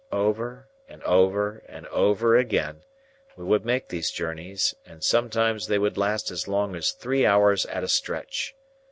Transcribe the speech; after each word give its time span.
Over 0.11 0.67
and 0.89 1.03
over 1.03 1.61
and 1.67 1.85
over 1.89 2.35
again, 2.35 2.81
we 3.37 3.43
would 3.45 3.63
make 3.63 3.87
these 3.89 4.09
journeys, 4.09 4.73
and 4.83 5.03
sometimes 5.03 5.67
they 5.67 5.77
would 5.77 5.95
last 5.95 6.31
as 6.31 6.47
long 6.47 6.75
as 6.75 6.91
three 6.91 7.23
hours 7.23 7.67
at 7.67 7.83
a 7.83 7.87
stretch. 7.87 8.55